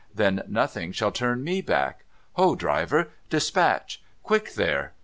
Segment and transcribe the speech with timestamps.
[0.15, 2.05] 'Then nothing shall turn me back.
[2.33, 4.01] Ho, driver 1 Despatch.
[4.23, 4.93] Quick there!